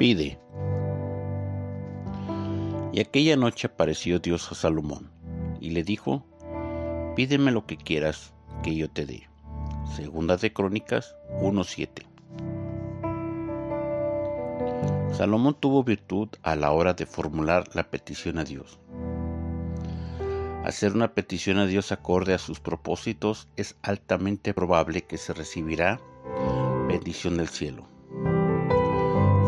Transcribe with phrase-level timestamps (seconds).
[0.00, 0.38] Pide.
[2.90, 5.10] Y aquella noche apareció Dios a Salomón
[5.60, 6.24] y le dijo,
[7.16, 8.32] pídeme lo que quieras
[8.62, 9.28] que yo te dé.
[9.94, 12.06] Segunda de Crónicas 1.7.
[15.12, 18.78] Salomón tuvo virtud a la hora de formular la petición a Dios.
[20.64, 26.00] Hacer una petición a Dios acorde a sus propósitos es altamente probable que se recibirá
[26.88, 27.99] bendición del cielo.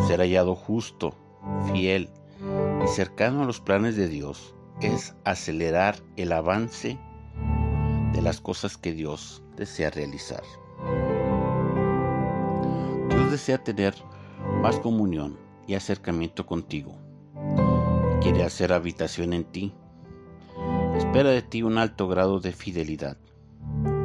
[0.07, 1.15] Ser hallado justo,
[1.73, 2.11] fiel
[2.85, 6.99] y cercano a los planes de Dios es acelerar el avance
[8.13, 10.43] de las cosas que Dios desea realizar.
[13.09, 13.95] Dios desea tener
[14.61, 16.97] más comunión y acercamiento contigo.
[18.21, 19.73] Quiere hacer habitación en ti.
[20.97, 23.17] Espera de ti un alto grado de fidelidad.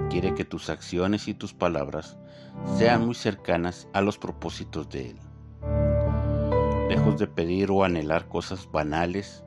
[0.09, 2.17] Quiere que tus acciones y tus palabras
[2.77, 5.26] sean muy cercanas a los propósitos de Él.
[6.97, 9.43] Lejos de pedir o anhelar cosas banales,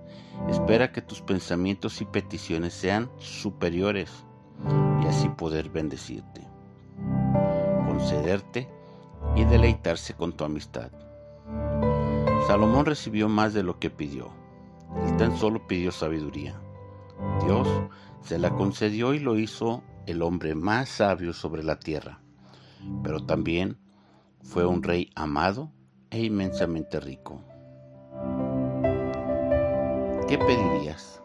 [0.48, 4.25] espera que tus pensamientos y peticiones sean superiores
[5.03, 6.47] y así poder bendecirte,
[7.89, 8.69] concederte
[9.34, 10.93] y deleitarse con tu amistad.
[12.47, 14.28] Salomón recibió más de lo que pidió.
[15.05, 16.55] Él tan solo pidió sabiduría.
[17.45, 17.67] Dios
[18.23, 22.21] se la concedió y lo hizo el hombre más sabio sobre la tierra,
[23.03, 23.77] pero también
[24.41, 25.73] fue un rey amado
[26.11, 27.41] e inmensamente rico.
[30.28, 31.20] ¿Qué pedirías?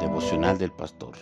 [0.00, 1.16] Devocional del Pastor.